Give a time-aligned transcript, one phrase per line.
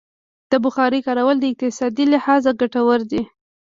[0.51, 3.21] د بخارۍ کارول د اقتصادي لحاظه ګټور دي.